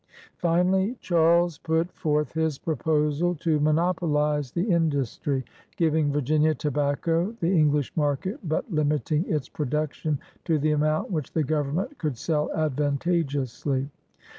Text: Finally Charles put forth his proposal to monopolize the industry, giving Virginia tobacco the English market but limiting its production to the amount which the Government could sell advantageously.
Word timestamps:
Finally 0.39 0.97
Charles 0.99 1.59
put 1.59 1.91
forth 1.91 2.33
his 2.33 2.57
proposal 2.57 3.35
to 3.35 3.59
monopolize 3.59 4.49
the 4.51 4.63
industry, 4.63 5.45
giving 5.77 6.11
Virginia 6.11 6.55
tobacco 6.55 7.35
the 7.39 7.51
English 7.55 7.95
market 7.95 8.39
but 8.43 8.65
limiting 8.73 9.23
its 9.31 9.47
production 9.47 10.17
to 10.43 10.57
the 10.57 10.71
amount 10.71 11.11
which 11.11 11.31
the 11.33 11.43
Government 11.43 11.99
could 11.99 12.17
sell 12.17 12.49
advantageously. 12.55 13.91